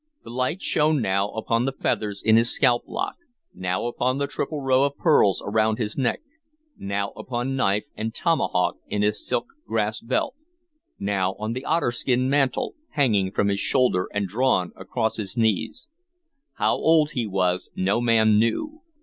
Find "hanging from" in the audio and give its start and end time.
12.93-13.47